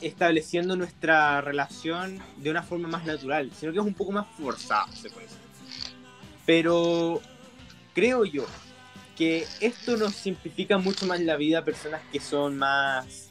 estableciendo 0.00 0.76
nuestra 0.76 1.40
relación 1.40 2.20
de 2.36 2.50
una 2.50 2.62
forma 2.62 2.88
más 2.88 3.04
natural, 3.04 3.50
sino 3.58 3.72
que 3.72 3.78
es 3.78 3.84
un 3.84 3.94
poco 3.94 4.12
más 4.12 4.26
forzada, 4.38 4.86
se 4.92 5.10
puede 5.10 5.26
decir. 5.26 5.38
Pero 6.44 7.22
creo 7.94 8.24
yo 8.24 8.46
que 9.16 9.46
esto 9.60 9.96
nos 9.96 10.14
simplifica 10.14 10.76
mucho 10.76 11.06
más 11.06 11.20
la 11.20 11.36
vida 11.36 11.60
a 11.60 11.64
personas 11.64 12.02
que 12.12 12.20
son 12.20 12.58
más 12.58 13.30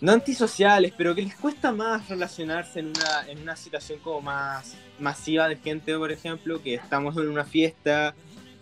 no 0.00 0.12
antisociales, 0.12 0.92
pero 0.96 1.14
que 1.14 1.22
les 1.22 1.36
cuesta 1.36 1.70
más 1.70 2.08
relacionarse 2.08 2.80
en 2.80 2.88
una, 2.88 3.28
en 3.28 3.38
una 3.38 3.54
situación 3.54 4.00
como 4.00 4.20
más 4.20 4.74
masiva 4.98 5.48
de 5.48 5.56
gente, 5.56 5.96
por 5.96 6.10
ejemplo, 6.10 6.60
que 6.60 6.74
estamos 6.74 7.16
en 7.16 7.28
una 7.28 7.44
fiesta 7.44 8.14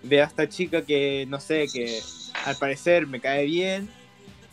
ve 0.03 0.23
a 0.23 0.27
esta 0.27 0.49
chica 0.49 0.83
que, 0.83 1.27
no 1.29 1.41
sé, 1.41 1.67
que 1.73 2.01
al 2.45 2.57
parecer 2.57 3.07
me 3.07 3.21
cae 3.21 3.45
bien 3.47 3.89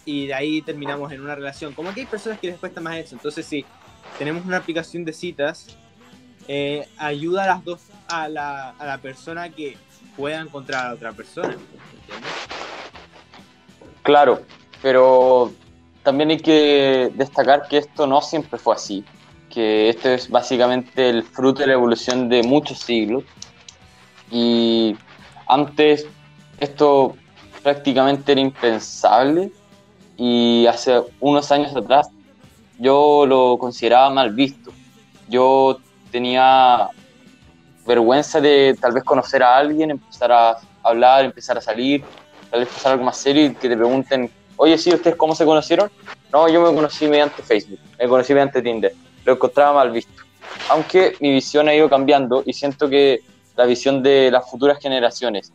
y 0.08 0.28
de 0.28 0.34
ahí 0.34 0.62
terminamos 0.62 1.12
en 1.12 1.20
una 1.20 1.36
relación. 1.36 1.74
Como 1.74 1.94
que 1.94 2.00
hay 2.00 2.06
personas 2.06 2.40
que 2.40 2.48
les 2.48 2.58
cuesta 2.58 2.80
más 2.80 2.96
eso. 2.96 3.14
Entonces, 3.14 3.46
si 3.46 3.66
tenemos 4.18 4.46
una 4.46 4.56
aplicación 4.56 5.04
de 5.04 5.12
citas, 5.12 5.68
eh, 6.48 6.88
ayuda 6.98 7.44
a 7.44 7.48
las 7.48 7.66
dos, 7.66 7.82
a 8.08 8.30
la, 8.30 8.70
a 8.70 8.86
la 8.86 9.00
persona 9.00 9.50
que 9.50 9.78
pueda 10.16 10.40
encontrar 10.40 10.88
a 10.88 10.94
otra 10.94 11.12
persona. 11.12 11.58
Claro, 14.02 14.44
pero 14.82 15.52
también 16.04 16.30
hay 16.30 16.40
que 16.40 17.12
destacar 17.16 17.68
que 17.68 17.80
esto 17.80 18.08
no 18.08 18.22
siempre 18.22 18.58
fue 18.58 18.76
así, 18.76 19.04
que 19.50 19.90
esto 19.90 20.08
es 20.08 20.30
básicamente 20.30 21.10
el 21.10 21.24
fruto 21.24 21.60
de 21.60 21.68
la 21.68 21.74
evolución 21.74 22.30
de 22.30 22.44
muchos 22.44 22.80
siglos 22.80 23.26
y 24.32 24.96
antes 25.48 26.08
esto 26.62 27.18
prácticamente 27.62 28.32
era 28.32 28.40
impensable 28.40 29.52
y 30.18 30.66
hace 30.66 31.02
unos 31.20 31.52
años 31.52 31.76
atrás 31.76 32.10
yo 32.80 33.26
lo 33.26 33.58
consideraba 33.58 34.10
mal 34.10 34.34
visto. 34.34 34.72
Yo 35.30 35.80
tenía 36.12 36.90
vergüenza 37.86 38.42
de 38.42 38.76
tal 38.80 38.94
vez 38.94 39.04
conocer 39.04 39.44
a 39.44 39.58
alguien, 39.58 39.92
empezar 39.92 40.32
a 40.32 40.58
hablar, 40.84 41.26
empezar 41.26 41.58
a 41.58 41.62
salir, 41.62 42.04
tal 42.50 42.62
vez 42.62 42.70
pasar 42.70 42.94
algo 42.94 43.06
más 43.06 43.18
serio 43.18 43.46
y 43.46 43.54
que 43.54 43.70
te 43.70 43.78
pregunten, 43.78 44.30
oye, 44.58 44.78
sí, 44.78 44.94
¿ustedes 44.94 45.16
cómo 45.16 45.36
se 45.36 45.46
conocieron? 45.46 45.90
No, 46.32 46.50
yo 46.50 46.62
me 46.62 46.74
conocí 46.74 47.08
mediante 47.08 47.42
Facebook, 47.42 47.80
me 47.98 48.08
conocí 48.08 48.34
mediante 48.34 48.62
Tinder, 48.62 48.94
lo 49.24 49.34
encontraba 49.34 49.74
mal 49.74 49.92
visto. 49.92 50.24
Aunque 50.70 51.16
mi 51.20 51.32
visión 51.32 51.68
ha 51.68 51.76
ido 51.76 51.90
cambiando 51.90 52.44
y 52.46 52.54
siento 52.54 52.90
que 52.90 53.22
la 53.56 53.66
visión 53.66 54.04
de 54.04 54.32
las 54.32 54.50
futuras 54.50 54.80
generaciones 54.80 55.52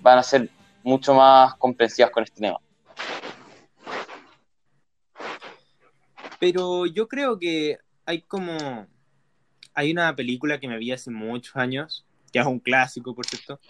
van 0.00 0.18
a 0.18 0.22
ser 0.22 0.48
mucho 0.82 1.14
más 1.14 1.54
comprensivas 1.56 2.10
con 2.10 2.22
este 2.22 2.40
tema. 2.40 2.58
Pero 6.38 6.86
yo 6.86 7.08
creo 7.08 7.38
que 7.38 7.78
hay 8.04 8.22
como... 8.22 8.86
Hay 9.74 9.92
una 9.92 10.14
película 10.16 10.58
que 10.58 10.68
me 10.68 10.78
vi 10.78 10.92
hace 10.92 11.10
muchos 11.10 11.54
años, 11.56 12.06
que 12.32 12.38
es 12.38 12.46
un 12.46 12.60
clásico, 12.60 13.14
por 13.14 13.26
cierto, 13.26 13.60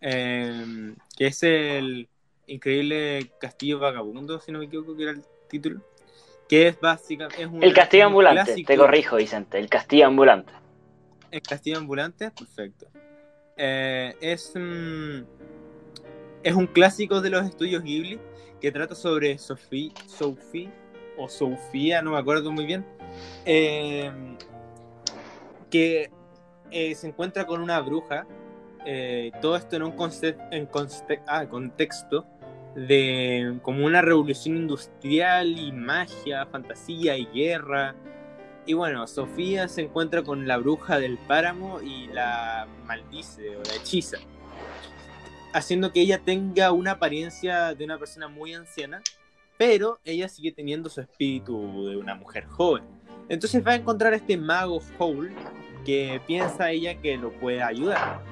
em, 0.00 0.96
que 1.16 1.26
es 1.26 1.42
el 1.42 2.08
increíble 2.46 3.30
Castillo 3.38 3.78
Vagabundo, 3.78 4.40
si 4.40 4.50
no 4.50 4.60
me 4.60 4.64
equivoco, 4.64 4.96
que 4.96 5.02
era 5.02 5.12
el 5.12 5.22
título. 5.50 5.82
Que 6.48 6.68
es 6.68 6.80
básicamente. 6.80 7.42
el 7.60 7.74
Castillo 7.74 8.06
Ambulante, 8.06 8.64
te 8.64 8.76
corrijo, 8.76 9.16
Vicente, 9.16 9.58
el 9.58 9.68
Castillo 9.68 10.06
Ambulante. 10.06 10.52
El 11.30 11.42
Castillo 11.42 11.78
Ambulante, 11.78 12.30
perfecto. 12.30 12.86
Eh, 13.56 14.14
es, 14.20 14.54
es 16.42 16.54
un 16.54 16.66
clásico 16.66 17.20
de 17.20 17.30
los 17.30 17.44
estudios 17.46 17.82
Ghibli 17.82 18.18
que 18.60 18.72
trata 18.72 18.94
sobre 18.94 19.36
Sophie, 19.38 19.92
Sophie 20.06 20.70
o 21.16 21.28
Sofía, 21.28 22.02
no 22.02 22.12
me 22.12 22.18
acuerdo 22.18 22.50
muy 22.52 22.66
bien, 22.66 22.84
eh, 23.44 24.10
que 25.70 26.10
eh, 26.70 26.94
se 26.94 27.08
encuentra 27.08 27.46
con 27.46 27.60
una 27.60 27.80
bruja. 27.80 28.26
todo 29.40 29.56
esto 29.56 29.76
en 29.76 29.82
un 29.84 29.94
en 30.50 30.68
ah, 31.26 31.46
contexto 31.46 32.26
de 32.74 33.58
como 33.62 33.86
una 33.86 34.02
revolución 34.02 34.56
industrial 34.56 35.58
y 35.58 35.70
magia, 35.72 36.46
fantasía 36.46 37.16
y 37.16 37.26
guerra 37.26 37.94
y 38.64 38.74
bueno, 38.74 39.06
Sofía 39.06 39.66
se 39.66 39.82
encuentra 39.82 40.22
con 40.22 40.46
la 40.46 40.56
bruja 40.56 41.00
del 41.00 41.18
páramo 41.18 41.80
y 41.82 42.06
la 42.08 42.68
maldice 42.84 43.56
o 43.56 43.62
la 43.62 43.74
hechiza, 43.74 44.18
haciendo 45.52 45.92
que 45.92 46.00
ella 46.00 46.20
tenga 46.24 46.70
una 46.70 46.92
apariencia 46.92 47.74
de 47.74 47.84
una 47.84 47.98
persona 47.98 48.28
muy 48.28 48.54
anciana, 48.54 49.02
pero 49.64 50.00
ella 50.04 50.28
sigue 50.28 50.50
teniendo 50.50 50.90
su 50.90 51.00
espíritu 51.00 51.86
de 51.86 51.96
una 51.96 52.16
mujer 52.16 52.46
joven. 52.46 52.82
Entonces 53.28 53.64
va 53.64 53.70
a 53.70 53.74
encontrar 53.76 54.12
este 54.12 54.36
mago 54.36 54.82
Howl 54.98 55.30
que 55.84 56.20
piensa 56.26 56.72
ella 56.72 57.00
que 57.00 57.16
lo 57.16 57.30
puede 57.34 57.62
ayudar. 57.62 58.24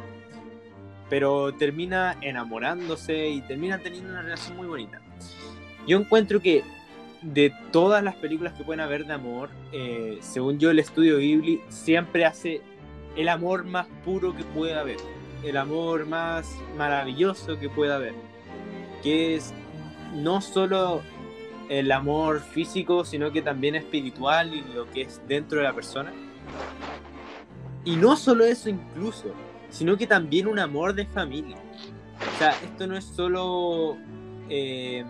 Pero 1.09 1.55
termina 1.55 2.19
enamorándose 2.21 3.29
y 3.29 3.43
termina 3.43 3.79
teniendo 3.79 4.11
una 4.11 4.23
relación 4.23 4.57
muy 4.57 4.67
bonita. 4.67 5.01
Yo 5.87 6.01
encuentro 6.01 6.41
que 6.41 6.65
de 7.23 7.55
todas 7.71 8.03
las 8.03 8.17
películas 8.17 8.55
que 8.55 8.65
pueden 8.65 8.81
haber 8.81 9.07
de 9.07 9.13
amor, 9.13 9.51
eh, 9.71 10.19
según 10.23 10.59
yo, 10.59 10.73
el 10.73 10.81
estudio 10.81 11.19
Ghibli 11.19 11.61
siempre 11.69 12.25
hace 12.25 12.61
el 13.15 13.29
amor 13.29 13.63
más 13.63 13.87
puro 14.05 14.35
que 14.35 14.43
pueda 14.43 14.81
haber, 14.81 14.99
el 15.45 15.57
amor 15.57 16.07
más 16.07 16.53
maravilloso 16.77 17.57
que 17.57 17.69
pueda 17.69 17.95
haber, 17.95 18.15
que 19.01 19.37
es 19.37 19.55
no 20.13 20.41
solo 20.41 21.03
el 21.71 21.93
amor 21.93 22.41
físico, 22.41 23.05
sino 23.05 23.31
que 23.31 23.43
también 23.43 23.77
espiritual 23.77 24.53
y 24.53 24.63
lo 24.75 24.91
que 24.91 25.03
es 25.03 25.23
dentro 25.29 25.59
de 25.59 25.65
la 25.65 25.73
persona. 25.73 26.13
Y 27.85 27.95
no 27.95 28.17
solo 28.17 28.45
eso 28.45 28.69
incluso, 28.69 29.33
sino 29.71 29.97
que 29.97 30.07
también 30.07 30.49
un 30.49 30.59
amor 30.59 30.95
de 30.95 31.07
familia. 31.07 31.57
O 32.35 32.39
sea, 32.39 32.51
esto 32.63 32.87
no 32.87 32.97
es 32.97 33.05
solo... 33.05 33.97
Eh, 34.49 35.05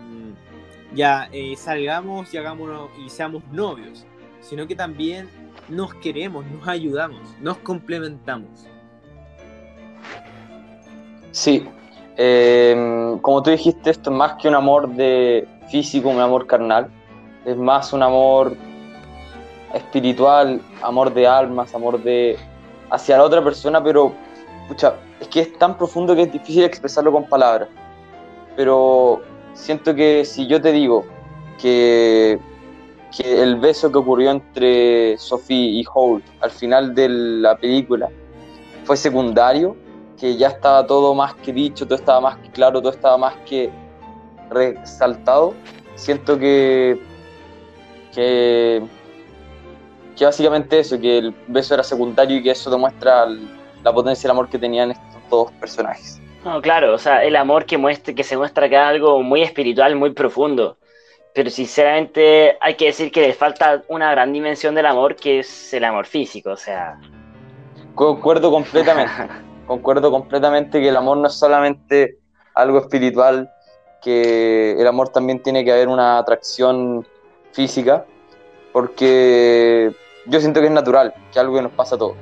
ya 0.93 1.29
eh, 1.31 1.55
salgamos 1.57 2.33
y 2.33 2.37
hagámonos 2.37 2.89
y 3.03 3.09
seamos 3.09 3.43
novios, 3.51 4.05
sino 4.41 4.67
que 4.67 4.75
también 4.75 5.29
nos 5.69 5.93
queremos, 5.95 6.45
nos 6.45 6.67
ayudamos, 6.67 7.21
nos 7.39 7.57
complementamos. 7.59 8.67
Sí, 11.31 11.65
eh, 12.17 13.17
como 13.21 13.41
tú 13.41 13.49
dijiste, 13.49 13.89
esto 13.89 14.11
es 14.11 14.15
más 14.15 14.33
que 14.33 14.49
un 14.49 14.55
amor 14.55 14.89
de 14.89 15.47
físico, 15.71 16.09
un 16.09 16.19
amor 16.19 16.45
carnal, 16.45 16.89
es 17.45 17.57
más 17.57 17.93
un 17.93 18.03
amor 18.03 18.55
espiritual, 19.73 20.61
amor 20.81 21.13
de 21.13 21.25
almas, 21.25 21.73
amor 21.73 22.03
de 22.03 22.37
hacia 22.89 23.17
la 23.17 23.23
otra 23.23 23.41
persona, 23.43 23.81
pero 23.81 24.13
pucha, 24.67 24.95
es 25.19 25.27
que 25.29 25.39
es 25.39 25.57
tan 25.57 25.77
profundo 25.77 26.15
que 26.15 26.23
es 26.23 26.31
difícil 26.31 26.63
expresarlo 26.63 27.11
con 27.11 27.23
palabras. 27.27 27.69
Pero 28.55 29.21
siento 29.53 29.95
que 29.95 30.25
si 30.25 30.45
yo 30.45 30.61
te 30.61 30.71
digo 30.73 31.05
que, 31.59 32.37
que 33.15 33.41
el 33.41 33.55
beso 33.55 33.91
que 33.91 33.97
ocurrió 33.97 34.31
entre 34.31 35.17
Sophie 35.17 35.79
y 35.79 35.85
Holt 35.93 36.25
al 36.41 36.51
final 36.51 36.93
de 36.93 37.07
la 37.07 37.55
película 37.55 38.09
fue 38.83 38.97
secundario, 38.97 39.77
que 40.19 40.35
ya 40.35 40.49
estaba 40.49 40.85
todo 40.85 41.15
más 41.15 41.33
que 41.35 41.53
dicho, 41.53 41.85
todo 41.85 41.95
estaba 41.95 42.19
más 42.19 42.37
que 42.37 42.49
claro, 42.51 42.81
todo 42.81 42.91
estaba 42.91 43.17
más 43.17 43.35
que 43.45 43.71
resaltado, 44.51 45.53
siento 45.95 46.37
que, 46.37 47.01
que, 48.13 48.83
que 50.15 50.25
básicamente 50.25 50.79
eso, 50.79 50.99
que 50.99 51.17
el 51.17 51.35
beso 51.47 51.73
era 51.73 51.83
secundario 51.83 52.37
y 52.37 52.43
que 52.43 52.51
eso 52.51 52.69
demuestra 52.69 53.25
la 53.83 53.93
potencia 53.93 54.23
del 54.23 54.31
amor 54.31 54.49
que 54.49 54.59
tenían 54.59 54.91
estos 54.91 55.29
dos 55.29 55.51
personajes. 55.53 56.21
No, 56.43 56.61
claro, 56.61 56.93
o 56.93 56.97
sea, 56.97 57.23
el 57.23 57.35
amor 57.35 57.65
que, 57.65 57.77
muestra, 57.77 58.13
que 58.13 58.23
se 58.23 58.35
muestra 58.35 58.65
acá 58.65 58.83
es 58.83 58.95
algo 58.95 59.21
muy 59.21 59.41
espiritual, 59.41 59.95
muy 59.95 60.11
profundo. 60.11 60.77
Pero 61.33 61.49
sinceramente 61.49 62.57
hay 62.59 62.75
que 62.75 62.87
decir 62.87 63.11
que 63.11 63.21
le 63.21 63.33
falta 63.33 63.83
una 63.87 64.11
gran 64.11 64.33
dimensión 64.33 64.75
del 64.75 64.85
amor 64.85 65.15
que 65.15 65.39
es 65.39 65.73
el 65.73 65.83
amor 65.85 66.05
físico, 66.05 66.51
o 66.51 66.57
sea... 66.57 66.99
Concuerdo 67.95 68.51
completamente. 68.51 69.11
concuerdo 69.65 70.11
completamente 70.11 70.81
que 70.81 70.89
el 70.89 70.97
amor 70.97 71.17
no 71.17 71.27
es 71.27 71.33
solamente 71.33 72.17
algo 72.55 72.79
espiritual, 72.79 73.49
que 74.01 74.73
el 74.73 74.87
amor 74.87 75.09
también 75.09 75.41
tiene 75.41 75.63
que 75.63 75.71
haber 75.71 75.87
una 75.87 76.17
atracción 76.17 77.05
física, 77.51 78.05
porque 78.71 79.93
yo 80.25 80.39
siento 80.39 80.59
que 80.59 80.67
es 80.67 80.71
natural, 80.71 81.13
que 81.13 81.31
es 81.31 81.37
algo 81.37 81.55
que 81.55 81.61
nos 81.61 81.71
pasa 81.71 81.95
a 81.95 81.97
todos. 81.97 82.15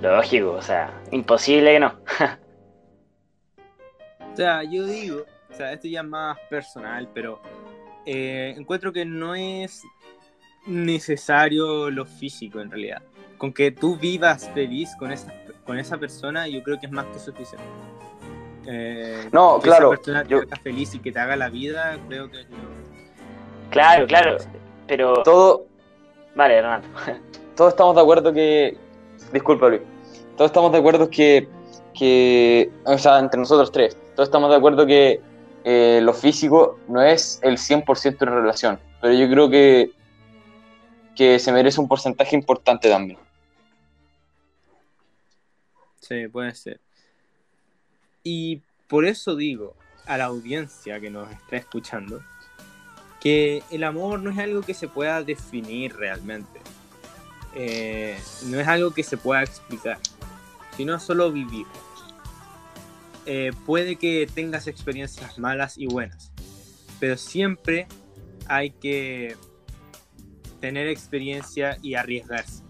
Lógico, 0.00 0.52
o 0.52 0.62
sea, 0.62 0.92
imposible 1.10 1.72
que 1.72 1.80
no. 1.80 1.94
o 4.32 4.36
sea, 4.36 4.62
yo 4.62 4.86
digo, 4.86 5.24
o 5.50 5.54
sea, 5.54 5.72
esto 5.72 5.88
ya 5.88 6.00
es 6.00 6.06
más 6.06 6.38
personal, 6.50 7.08
pero 7.14 7.40
eh, 8.06 8.54
encuentro 8.56 8.92
que 8.92 9.04
no 9.04 9.34
es 9.34 9.82
necesario 10.66 11.90
lo 11.90 12.04
físico 12.04 12.60
en 12.60 12.70
realidad. 12.70 13.02
Con 13.38 13.52
que 13.52 13.70
tú 13.70 13.96
vivas 13.96 14.50
feliz 14.54 14.90
con 14.98 15.12
esa, 15.12 15.32
con 15.64 15.78
esa 15.78 15.98
persona, 15.98 16.48
yo 16.48 16.62
creo 16.62 16.78
que 16.78 16.86
es 16.86 16.92
más 16.92 17.06
que 17.06 17.18
suficiente. 17.18 17.64
Eh, 18.66 19.28
no, 19.32 19.58
que 19.58 19.68
claro. 19.68 19.92
Esa 19.92 20.02
persona 20.02 20.24
te 20.24 20.34
haga 20.34 20.56
feliz 20.62 20.94
y 20.94 20.98
que 20.98 21.12
te 21.12 21.18
haga 21.18 21.36
la 21.36 21.48
vida, 21.48 21.98
creo 22.08 22.30
que 22.30 22.40
es 22.40 22.50
lo... 22.50 22.58
Claro, 23.70 24.06
claro, 24.06 24.36
pero... 24.86 25.22
Todo... 25.22 25.66
Vale, 26.34 26.60
Renato. 26.60 26.88
Todos 27.56 27.72
estamos 27.72 27.94
de 27.94 28.02
acuerdo 28.02 28.32
que... 28.32 28.76
Disculpa, 29.32 29.68
Luis. 29.68 29.82
Todos 30.36 30.50
estamos 30.50 30.72
de 30.72 30.78
acuerdo 30.78 31.08
que... 31.10 31.48
que... 31.92 32.70
O 32.84 32.98
sea, 32.98 33.18
entre 33.18 33.38
nosotros 33.38 33.70
tres. 33.70 33.96
Todos 34.14 34.28
estamos 34.28 34.50
de 34.50 34.56
acuerdo 34.56 34.86
que 34.86 35.20
eh, 35.64 36.00
lo 36.02 36.12
físico 36.12 36.78
no 36.88 37.02
es 37.02 37.40
el 37.42 37.56
100% 37.56 38.18
de 38.18 38.26
relación. 38.26 38.78
Pero 39.00 39.14
yo 39.14 39.28
creo 39.28 39.50
que... 39.50 39.90
que 41.14 41.38
se 41.38 41.52
merece 41.52 41.80
un 41.80 41.88
porcentaje 41.88 42.36
importante 42.36 42.88
también. 42.88 43.18
Sí, 46.00 46.28
puede 46.28 46.54
ser. 46.54 46.80
Y 48.24 48.62
por 48.88 49.04
eso 49.04 49.36
digo 49.36 49.76
a 50.06 50.18
la 50.18 50.24
audiencia 50.24 50.98
que 50.98 51.10
nos 51.10 51.30
está 51.30 51.56
escuchando 51.56 52.22
que 53.20 53.62
el 53.70 53.84
amor 53.84 54.20
no 54.20 54.30
es 54.30 54.38
algo 54.38 54.62
que 54.62 54.74
se 54.74 54.88
pueda 54.88 55.22
definir 55.22 55.94
realmente. 55.96 56.60
Eh, 57.54 58.18
no 58.46 58.58
es 58.58 58.66
algo 58.66 58.90
que 58.90 59.02
se 59.02 59.16
pueda 59.16 59.42
explicar, 59.42 59.98
sino 60.76 60.98
solo 60.98 61.30
vivir. 61.30 61.66
Eh, 63.26 63.52
puede 63.64 63.96
que 63.96 64.28
tengas 64.34 64.66
experiencias 64.66 65.38
malas 65.38 65.78
y 65.78 65.86
buenas, 65.86 66.32
pero 67.00 67.16
siempre 67.16 67.86
hay 68.46 68.70
que 68.70 69.36
tener 70.60 70.88
experiencia 70.88 71.78
y 71.80 71.94
arriesgarse. 71.94 72.62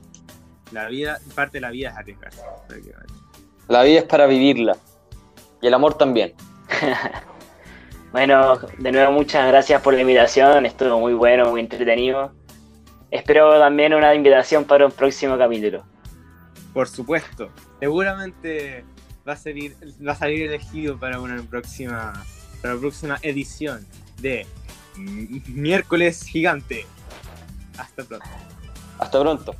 La 0.70 0.88
vida, 0.88 1.20
parte 1.34 1.58
de 1.58 1.60
la 1.62 1.70
vida 1.70 1.90
es 1.90 1.96
arriesgarse. 1.96 2.42
La 3.68 3.82
vida 3.82 3.98
es 4.00 4.04
para 4.04 4.26
vivirla. 4.26 4.76
Y 5.64 5.66
el 5.66 5.72
amor 5.72 5.94
también. 5.94 6.34
bueno, 8.12 8.58
de 8.58 8.92
nuevo 8.92 9.12
muchas 9.12 9.48
gracias 9.48 9.80
por 9.80 9.94
la 9.94 10.02
invitación. 10.02 10.66
Estuvo 10.66 11.00
muy 11.00 11.14
bueno, 11.14 11.50
muy 11.50 11.62
entretenido. 11.62 12.34
Espero 13.10 13.58
también 13.58 13.94
una 13.94 14.14
invitación 14.14 14.66
para 14.66 14.84
un 14.84 14.92
próximo 14.92 15.38
capítulo. 15.38 15.82
Por 16.74 16.86
supuesto. 16.86 17.48
Seguramente 17.80 18.84
va 19.26 19.32
a 19.32 19.36
salir, 19.36 19.74
va 20.06 20.12
a 20.12 20.16
salir 20.16 20.42
elegido 20.42 20.98
para 20.98 21.18
una 21.18 21.42
próxima, 21.44 22.12
para 22.60 22.74
la 22.74 22.80
próxima 22.80 23.18
edición 23.22 23.86
de 24.20 24.46
Miércoles 25.46 26.24
Gigante. 26.24 26.84
Hasta 27.78 28.04
pronto. 28.04 28.26
Hasta 28.98 29.18
pronto. 29.18 29.54